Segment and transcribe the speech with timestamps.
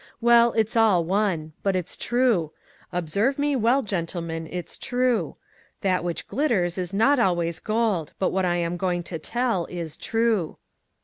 [0.19, 1.53] Well, it's all one.
[1.61, 2.53] But it's true.
[2.91, 5.35] Observe me well, gentlemen, it's true.
[5.81, 9.95] That which glitters is not always gold; but what I am going to tell, is
[9.95, 10.57] true.